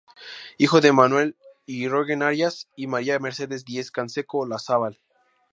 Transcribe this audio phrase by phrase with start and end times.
[0.57, 1.35] Hijo de Manuel
[1.67, 4.97] Yrigoyen Arias y María Mercedes Diez Canseco Olazábal.